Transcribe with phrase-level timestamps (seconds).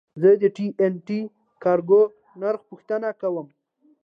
[0.21, 1.19] زه د ټي این ټي
[1.63, 2.01] کارګو
[2.41, 3.47] نرخ پوښتنه کوم.